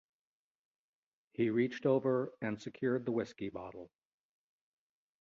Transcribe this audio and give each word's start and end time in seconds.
He 1.33 1.51
reached 1.51 1.85
over 1.85 2.33
and 2.41 2.59
secured 2.59 3.05
the 3.05 3.11
whiskey 3.11 3.49
bottle. 3.49 3.91